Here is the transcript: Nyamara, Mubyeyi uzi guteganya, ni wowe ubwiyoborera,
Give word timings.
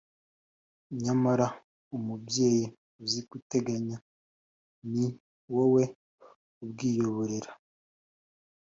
Nyamara, 1.03 1.47
Mubyeyi 2.05 2.65
uzi 3.03 3.19
guteganya, 3.31 3.97
ni 4.91 5.05
wowe 5.53 5.83
ubwiyoborera, 6.63 7.51